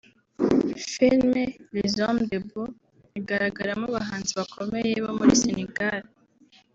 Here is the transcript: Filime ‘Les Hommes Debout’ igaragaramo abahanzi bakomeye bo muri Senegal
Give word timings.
Filime 0.91 1.43
‘Les 1.75 1.93
Hommes 2.03 2.29
Debout’ 2.31 2.71
igaragaramo 3.19 3.85
abahanzi 3.87 4.31
bakomeye 4.39 4.93
bo 5.03 5.11
muri 5.17 5.33
Senegal 5.43 6.01